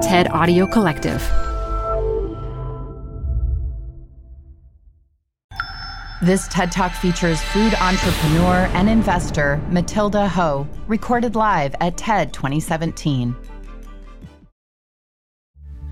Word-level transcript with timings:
TED 0.00 0.30
Audio 0.30 0.66
Collective. 0.66 1.20
This 6.22 6.48
TED 6.48 6.72
Talk 6.72 6.92
features 6.92 7.42
food 7.42 7.74
entrepreneur 7.74 8.70
and 8.72 8.88
investor 8.88 9.60
Matilda 9.68 10.26
Ho, 10.28 10.66
recorded 10.86 11.34
live 11.34 11.74
at 11.80 11.98
TED 11.98 12.32
2017. 12.32 13.36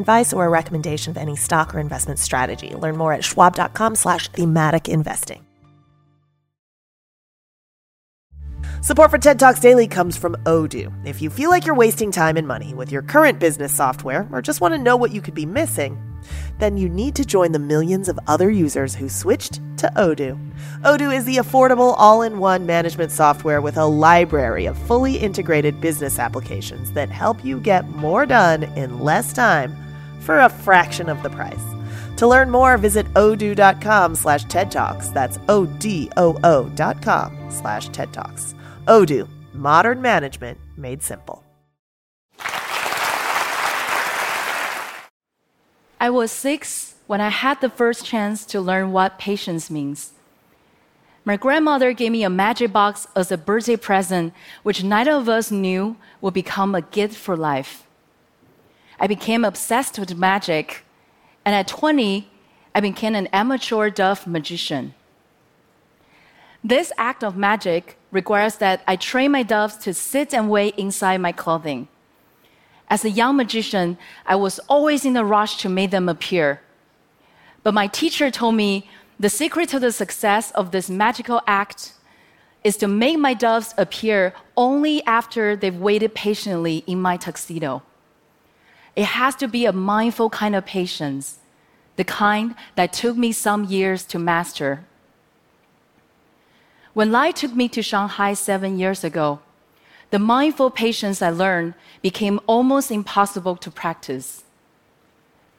advice 0.00 0.32
or 0.32 0.46
a 0.46 0.48
recommendation 0.48 1.12
of 1.12 1.16
any 1.16 1.36
stock 1.36 1.74
or 1.74 1.78
investment 1.78 2.18
strategy. 2.18 2.74
Learn 2.74 2.96
more 2.96 3.12
at 3.12 3.24
schwab.com 3.24 3.94
slash 3.94 4.28
thematic 4.28 4.88
investing. 4.88 5.46
Support 8.82 9.10
for 9.10 9.18
TED 9.18 9.38
Talks 9.38 9.60
Daily 9.60 9.86
comes 9.86 10.16
from 10.16 10.36
Odoo. 10.46 10.90
If 11.06 11.20
you 11.20 11.28
feel 11.28 11.50
like 11.50 11.66
you're 11.66 11.74
wasting 11.74 12.10
time 12.10 12.38
and 12.38 12.48
money 12.48 12.72
with 12.72 12.90
your 12.90 13.02
current 13.02 13.38
business 13.38 13.74
software 13.74 14.26
or 14.32 14.40
just 14.40 14.62
want 14.62 14.72
to 14.72 14.78
know 14.78 14.96
what 14.96 15.12
you 15.12 15.20
could 15.20 15.34
be 15.34 15.44
missing, 15.44 16.02
then 16.58 16.78
you 16.78 16.88
need 16.88 17.14
to 17.16 17.24
join 17.26 17.52
the 17.52 17.58
millions 17.58 18.08
of 18.08 18.18
other 18.26 18.50
users 18.50 18.94
who 18.94 19.10
switched 19.10 19.60
to 19.76 19.92
Odoo. 19.96 20.38
Odoo 20.82 21.14
is 21.14 21.26
the 21.26 21.36
affordable 21.36 21.94
all 21.98 22.22
in 22.22 22.38
one 22.38 22.64
management 22.64 23.12
software 23.12 23.60
with 23.60 23.76
a 23.76 23.84
library 23.84 24.64
of 24.64 24.78
fully 24.86 25.18
integrated 25.18 25.78
business 25.82 26.18
applications 26.18 26.90
that 26.92 27.10
help 27.10 27.44
you 27.44 27.60
get 27.60 27.86
more 27.90 28.24
done 28.24 28.62
in 28.62 29.00
less 29.00 29.34
time 29.34 29.76
for 30.20 30.40
a 30.40 30.48
fraction 30.48 31.08
of 31.08 31.22
the 31.22 31.30
price. 31.30 31.64
To 32.16 32.26
learn 32.26 32.50
more, 32.50 32.76
visit 32.76 33.06
odoo.com 33.14 34.14
slash 34.14 34.44
TED 34.44 34.70
Talks. 34.70 35.08
That's 35.08 35.38
O-D-O-O 35.48 36.68
dot 36.74 37.02
com 37.02 37.50
slash 37.50 37.88
TED 37.88 38.12
Talks. 38.12 38.54
Odoo, 38.86 39.28
modern 39.54 40.02
management 40.02 40.58
made 40.76 41.02
simple. 41.02 41.42
I 46.02 46.08
was 46.10 46.30
six 46.30 46.94
when 47.06 47.20
I 47.20 47.28
had 47.28 47.60
the 47.60 47.68
first 47.68 48.04
chance 48.06 48.46
to 48.46 48.60
learn 48.60 48.92
what 48.92 49.18
patience 49.18 49.70
means. 49.70 50.12
My 51.24 51.36
grandmother 51.36 51.92
gave 51.92 52.12
me 52.12 52.24
a 52.24 52.30
magic 52.30 52.72
box 52.72 53.06
as 53.14 53.30
a 53.30 53.36
birthday 53.36 53.76
present, 53.76 54.32
which 54.62 54.82
neither 54.82 55.12
of 55.12 55.28
us 55.28 55.50
knew 55.50 55.96
would 56.20 56.32
become 56.32 56.74
a 56.74 56.80
gift 56.80 57.16
for 57.16 57.36
life. 57.36 57.86
I 59.00 59.06
became 59.06 59.46
obsessed 59.46 59.98
with 59.98 60.14
magic, 60.14 60.84
and 61.44 61.54
at 61.54 61.66
20, 61.66 62.28
I 62.74 62.80
became 62.80 63.14
an 63.14 63.28
amateur 63.28 63.88
dove 63.88 64.26
magician. 64.26 64.94
This 66.62 66.92
act 66.98 67.24
of 67.24 67.34
magic 67.34 67.96
requires 68.10 68.56
that 68.56 68.82
I 68.86 68.96
train 68.96 69.32
my 69.32 69.42
doves 69.42 69.78
to 69.78 69.94
sit 69.94 70.34
and 70.34 70.50
wait 70.50 70.76
inside 70.76 71.22
my 71.22 71.32
clothing. 71.32 71.88
As 72.88 73.04
a 73.04 73.10
young 73.10 73.36
magician, 73.36 73.96
I 74.26 74.36
was 74.36 74.58
always 74.68 75.06
in 75.06 75.16
a 75.16 75.24
rush 75.24 75.56
to 75.62 75.70
make 75.70 75.90
them 75.90 76.08
appear. 76.08 76.60
But 77.62 77.72
my 77.72 77.86
teacher 77.86 78.30
told 78.30 78.54
me 78.54 78.90
the 79.18 79.30
secret 79.30 79.70
to 79.70 79.80
the 79.80 79.92
success 79.92 80.50
of 80.50 80.72
this 80.72 80.90
magical 80.90 81.40
act 81.46 81.94
is 82.62 82.76
to 82.76 82.88
make 82.88 83.18
my 83.18 83.32
doves 83.32 83.72
appear 83.78 84.34
only 84.56 85.02
after 85.06 85.56
they've 85.56 85.74
waited 85.74 86.14
patiently 86.14 86.84
in 86.86 87.00
my 87.00 87.16
tuxedo. 87.16 87.82
It 88.96 89.04
has 89.04 89.34
to 89.36 89.48
be 89.48 89.66
a 89.66 89.72
mindful 89.72 90.30
kind 90.30 90.54
of 90.54 90.66
patience, 90.66 91.38
the 91.96 92.04
kind 92.04 92.54
that 92.74 92.92
took 92.92 93.16
me 93.16 93.32
some 93.32 93.64
years 93.64 94.04
to 94.06 94.18
master. 94.18 94.84
When 96.92 97.12
Lai 97.12 97.30
took 97.30 97.54
me 97.54 97.68
to 97.68 97.82
Shanghai 97.82 98.34
seven 98.34 98.78
years 98.78 99.04
ago, 99.04 99.40
the 100.10 100.18
mindful 100.18 100.70
patience 100.70 101.22
I 101.22 101.30
learned 101.30 101.74
became 102.02 102.40
almost 102.46 102.90
impossible 102.90 103.56
to 103.56 103.70
practice. 103.70 104.44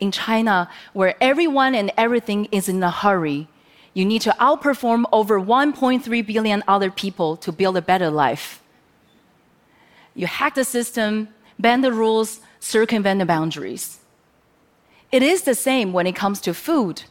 In 0.00 0.10
China, 0.10 0.68
where 0.92 1.14
everyone 1.20 1.74
and 1.74 1.92
everything 1.96 2.46
is 2.50 2.68
in 2.68 2.82
a 2.82 2.90
hurry, 2.90 3.46
you 3.94 4.04
need 4.04 4.22
to 4.22 4.34
outperform 4.40 5.04
over 5.12 5.40
1.3 5.40 6.26
billion 6.26 6.64
other 6.66 6.90
people 6.90 7.36
to 7.36 7.52
build 7.52 7.76
a 7.76 7.82
better 7.82 8.10
life. 8.10 8.60
You 10.14 10.26
hack 10.26 10.54
the 10.54 10.64
system, 10.64 11.28
bend 11.58 11.84
the 11.84 11.92
rules, 11.92 12.40
circumvent 12.60 13.18
the 13.18 13.26
boundaries. 13.26 13.98
It 15.10 15.22
is 15.22 15.42
the 15.42 15.54
same 15.54 15.92
when 15.92 16.06
it 16.06 16.14
comes 16.14 16.40
to 16.42 16.54
food, 16.54 17.02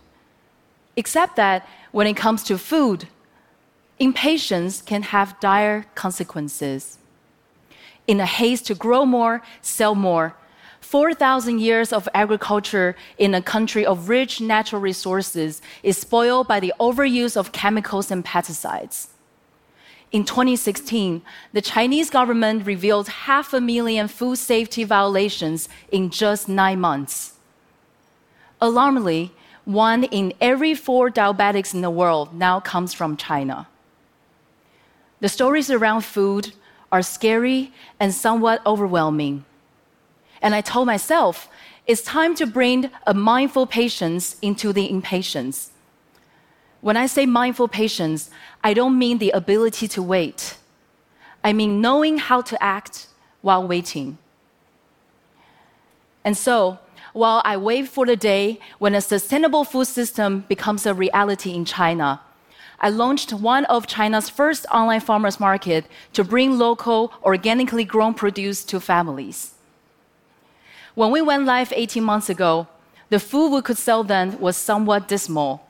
except 0.95 1.35
that 1.35 1.67
when 1.91 2.07
it 2.07 2.15
comes 2.15 2.43
to 2.43 2.57
food, 2.57 3.07
impatience 3.99 4.81
can 4.81 5.01
have 5.03 5.37
dire 5.39 5.85
consequences. 5.95 6.97
In 8.07 8.19
a 8.19 8.25
haste 8.25 8.67
to 8.67 8.75
grow 8.75 9.05
more, 9.05 9.41
sell 9.61 9.95
more, 9.95 10.35
4,000 10.81 11.59
years 11.59 11.91
of 11.93 12.07
agriculture 12.13 12.95
in 13.17 13.35
a 13.35 13.41
country 13.41 13.85
of 13.85 14.09
rich 14.09 14.41
natural 14.41 14.81
resources 14.81 15.61
is 15.83 15.97
spoiled 15.97 16.47
by 16.47 16.59
the 16.59 16.73
overuse 16.79 17.35
of 17.35 17.51
chemicals 17.51 18.09
and 18.09 18.25
pesticides. 18.25 19.09
In 20.11 20.25
2016, 20.25 21.21
the 21.53 21.61
Chinese 21.61 22.09
government 22.09 22.65
revealed 22.65 23.07
half 23.07 23.53
a 23.53 23.61
million 23.61 24.07
food 24.07 24.37
safety 24.37 24.83
violations 24.83 25.69
in 25.91 26.09
just 26.09 26.49
nine 26.49 26.79
months. 26.79 27.33
Alarmingly, 28.59 29.31
one 29.65 30.03
in 30.05 30.33
every 30.41 30.73
four 30.73 31.11
diabetics 31.11 31.75
in 31.75 31.81
the 31.81 31.91
world 31.91 32.33
now 32.33 32.59
comes 32.59 32.91
from 32.93 33.17
China. 33.17 33.67
The 35.19 35.29
stories 35.29 35.69
around 35.69 36.01
food 36.01 36.53
are 36.91 37.03
scary 37.03 37.71
and 37.99 38.11
somewhat 38.11 38.65
overwhelming. 38.65 39.45
And 40.41 40.55
I 40.55 40.61
told 40.61 40.87
myself, 40.87 41.49
it's 41.85 42.01
time 42.01 42.33
to 42.35 42.47
bring 42.47 42.89
a 43.05 43.13
mindful 43.13 43.67
patience 43.67 44.37
into 44.41 44.73
the 44.73 44.89
impatience. 44.89 45.69
When 46.81 46.95
I 46.95 47.07
say 47.07 47.25
mindful 47.25 47.67
patience, 47.67 48.29
I 48.63 48.73
don't 48.73 48.97
mean 48.97 49.17
the 49.17 49.31
ability 49.31 49.87
to 49.89 50.01
wait. 50.01 50.57
I 51.43 51.53
mean 51.53 51.81
knowing 51.81 52.17
how 52.17 52.41
to 52.41 52.61
act 52.63 53.07
while 53.41 53.67
waiting. 53.67 54.17
And 56.23 56.37
so, 56.37 56.79
while 57.13 57.41
I 57.43 57.57
wait 57.57 57.87
for 57.87 58.05
the 58.05 58.15
day 58.15 58.59
when 58.77 58.93
a 58.93 59.01
sustainable 59.01 59.63
food 59.63 59.87
system 59.87 60.45
becomes 60.47 60.85
a 60.85 60.93
reality 60.93 61.53
in 61.53 61.65
China, 61.65 62.21
I 62.79 62.89
launched 62.89 63.33
one 63.33 63.65
of 63.65 63.87
China's 63.87 64.29
first 64.29 64.65
online 64.71 65.01
farmers 65.01 65.39
market 65.39 65.85
to 66.13 66.23
bring 66.23 66.57
local, 66.57 67.11
organically 67.23 67.83
grown 67.83 68.13
produce 68.13 68.63
to 68.65 68.79
families. 68.79 69.55
When 70.95 71.11
we 71.11 71.21
went 71.21 71.45
live 71.45 71.73
18 71.75 72.03
months 72.03 72.29
ago, 72.29 72.67
the 73.09 73.19
food 73.19 73.49
we 73.49 73.61
could 73.61 73.77
sell 73.77 74.03
then 74.03 74.39
was 74.39 74.55
somewhat 74.55 75.07
dismal. 75.07 75.65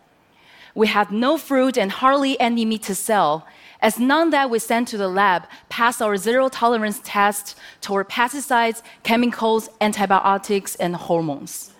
We 0.75 0.87
had 0.87 1.11
no 1.11 1.37
fruit 1.37 1.77
and 1.77 1.91
hardly 1.91 2.39
any 2.39 2.65
meat 2.65 2.83
to 2.83 2.95
sell, 2.95 3.47
as 3.81 3.99
none 3.99 4.29
that 4.31 4.49
we 4.49 4.59
sent 4.59 4.87
to 4.89 4.97
the 4.97 5.07
lab 5.07 5.47
passed 5.69 6.01
our 6.01 6.17
zero 6.17 6.49
tolerance 6.49 6.99
test 7.03 7.57
toward 7.81 8.09
pesticides, 8.09 8.81
chemicals, 9.03 9.69
antibiotics, 9.81 10.75
and 10.75 10.95
hormones. 10.95 11.71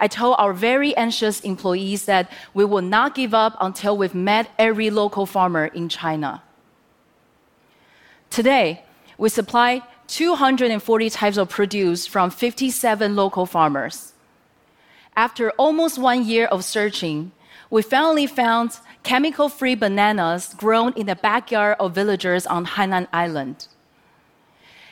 I 0.00 0.08
told 0.08 0.36
our 0.38 0.52
very 0.52 0.96
anxious 0.96 1.40
employees 1.40 2.06
that 2.06 2.30
we 2.52 2.64
will 2.64 2.82
not 2.82 3.14
give 3.14 3.32
up 3.32 3.56
until 3.60 3.96
we've 3.96 4.14
met 4.14 4.50
every 4.58 4.90
local 4.90 5.26
farmer 5.26 5.66
in 5.66 5.88
China. 5.88 6.42
Today, 8.30 8.82
we 9.16 9.28
supply 9.28 9.82
240 10.08 11.10
types 11.10 11.36
of 11.36 11.48
produce 11.48 12.06
from 12.06 12.30
57 12.30 13.14
local 13.14 13.46
farmers. 13.46 14.12
After 15.16 15.50
almost 15.52 15.98
one 15.98 16.24
year 16.24 16.46
of 16.46 16.64
searching, 16.64 17.30
we 17.74 17.82
finally 17.82 18.28
found 18.28 18.78
chemical 19.02 19.48
free 19.48 19.74
bananas 19.74 20.54
grown 20.56 20.92
in 20.92 21.06
the 21.06 21.16
backyard 21.16 21.74
of 21.80 21.92
villagers 21.92 22.46
on 22.46 22.64
Hainan 22.64 23.08
Island. 23.12 23.66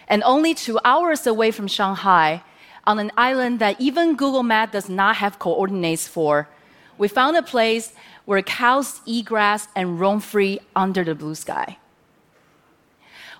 And 0.09 0.21
only 0.25 0.53
two 0.53 0.81
hours 0.85 1.25
away 1.25 1.53
from 1.53 1.69
Shanghai, 1.69 2.43
on 2.85 2.99
an 2.99 3.13
island 3.17 3.61
that 3.61 3.81
even 3.81 4.17
Google 4.17 4.43
Maps 4.43 4.73
does 4.73 4.89
not 4.89 5.15
have 5.23 5.39
coordinates 5.39 6.09
for, 6.09 6.49
we 6.99 7.07
found 7.07 7.37
a 7.37 7.43
place 7.45 7.93
where 8.25 8.43
cows 8.43 9.01
eat 9.07 9.27
grass 9.27 9.69
and 9.77 10.01
roam 10.01 10.19
free 10.19 10.59
under 10.75 11.05
the 11.05 11.15
blue 11.15 11.37
sky. 11.37 11.79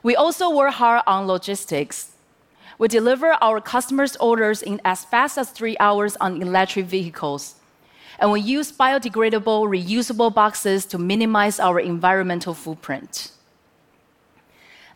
We 0.05 0.15
also 0.15 0.55
work 0.55 0.75
hard 0.75 1.03
on 1.05 1.27
logistics. 1.27 2.13
We 2.79 2.87
deliver 2.87 3.37
our 3.43 3.61
customers' 3.61 4.15
orders 4.19 4.63
in 4.63 4.81
as 4.85 5.05
fast 5.05 5.37
as 5.37 5.51
three 5.51 5.77
hours 5.81 6.17
on 6.21 6.41
electric 6.41 6.87
vehicles. 6.87 7.57
And 8.23 8.31
we 8.31 8.41
use 8.41 8.71
biodegradable, 8.71 9.67
reusable 9.67 10.33
boxes 10.33 10.87
to 10.87 10.97
minimize 10.97 11.59
our 11.59 11.81
environmental 11.81 12.55
footprint. 12.55 13.33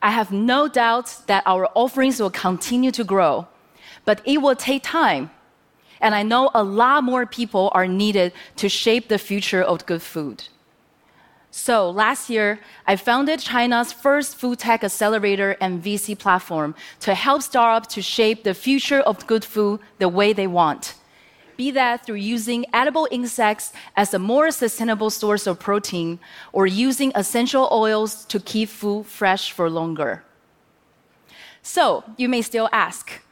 I 0.01 0.11
have 0.13 0.31
no 0.31 0.69
doubt 0.69 1.23
that 1.27 1.43
our 1.45 1.69
offerings 1.75 2.21
will 2.21 2.31
continue 2.31 2.93
to 2.93 3.03
grow, 3.03 3.49
but 4.05 4.23
it 4.25 4.41
will 4.41 4.55
take 4.55 4.85
time. 4.85 5.31
And 6.01 6.15
I 6.15 6.23
know 6.23 6.53
a 6.55 6.63
lot 6.63 7.03
more 7.03 7.27
people 7.27 7.73
are 7.75 7.89
needed 7.89 8.33
to 8.57 8.69
shape 8.69 9.09
the 9.09 9.19
future 9.19 9.63
of 9.63 9.85
good 9.87 10.03
food. 10.03 10.45
So 11.51 11.91
last 11.91 12.31
year, 12.31 12.61
I 12.87 12.95
founded 12.95 13.41
China's 13.41 13.93
first 13.93 14.37
food 14.37 14.61
tech 14.61 14.85
accelerator 14.85 15.57
and 15.61 15.83
VC 15.83 16.17
platform 16.17 16.77
to 17.01 17.13
help 17.15 17.43
startups 17.43 17.93
to 17.95 18.03
shape 18.03 18.45
the 18.45 18.55
future 18.55 19.01
of 19.01 19.27
good 19.27 19.45
food 19.45 19.81
the 19.99 20.09
way 20.09 20.33
they 20.33 20.47
want. 20.47 20.95
Be 21.57 21.71
that 21.71 22.05
through 22.05 22.17
using 22.17 22.67
edible 22.73 23.09
insects 23.11 23.73
as 23.97 24.13
a 24.13 24.19
more 24.19 24.51
sustainable 24.51 25.11
source 25.11 25.47
of 25.47 25.59
protein 25.59 26.19
or 26.53 26.67
using 26.67 27.13
essential 27.15 27.69
oils 27.73 28.25
to 28.27 28.39
keep 28.41 28.69
food 28.69 29.07
fresh 29.07 29.53
for 29.53 29.71
longer. 29.71 30.23
So, 31.63 32.05
you 32.17 32.29
may 32.29 32.43
still 32.43 32.69
ask, 32.73 33.23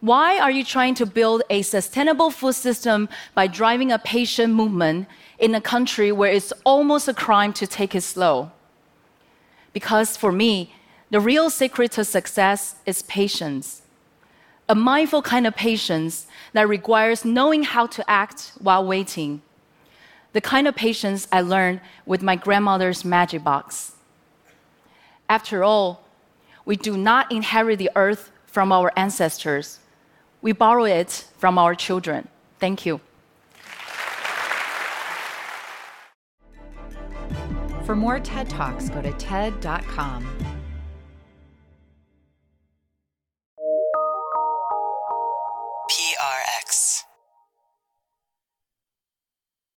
why 0.00 0.38
are 0.38 0.50
you 0.50 0.64
trying 0.64 0.94
to 0.96 1.06
build 1.06 1.42
a 1.48 1.62
sustainable 1.62 2.30
food 2.30 2.54
system 2.54 3.08
by 3.34 3.46
driving 3.46 3.92
a 3.92 3.98
patient 3.98 4.52
movement 4.52 5.06
in 5.38 5.54
a 5.54 5.60
country 5.60 6.12
where 6.12 6.32
it's 6.32 6.52
almost 6.64 7.08
a 7.08 7.14
crime 7.14 7.52
to 7.54 7.66
take 7.66 7.94
it 7.94 8.02
slow. 8.02 8.50
Because 9.72 10.16
for 10.16 10.32
me, 10.32 10.74
the 11.10 11.20
real 11.20 11.50
secret 11.50 11.92
to 11.92 12.04
success 12.04 12.76
is 12.86 13.02
patience. 13.02 13.82
A 14.68 14.74
mindful 14.74 15.20
kind 15.20 15.46
of 15.46 15.54
patience 15.54 16.26
that 16.54 16.68
requires 16.68 17.24
knowing 17.24 17.64
how 17.64 17.86
to 17.86 18.10
act 18.10 18.52
while 18.58 18.86
waiting. 18.86 19.42
The 20.32 20.40
kind 20.40 20.66
of 20.66 20.74
patience 20.74 21.28
I 21.30 21.42
learned 21.42 21.80
with 22.06 22.22
my 22.22 22.36
grandmother's 22.36 23.04
magic 23.04 23.44
box. 23.44 23.92
After 25.28 25.62
all, 25.62 26.04
we 26.64 26.76
do 26.76 26.96
not 26.96 27.30
inherit 27.30 27.78
the 27.78 27.90
earth 27.94 28.30
from 28.46 28.72
our 28.72 28.92
ancestors, 28.96 29.80
we 30.40 30.52
borrow 30.52 30.84
it 30.84 31.26
from 31.38 31.58
our 31.58 31.74
children. 31.74 32.28
Thank 32.60 32.86
you. 32.86 33.00
For 37.84 37.96
more 37.96 38.20
TED 38.20 38.48
Talks, 38.48 38.88
go 38.90 39.02
to 39.02 39.12
TED.com. 39.12 40.53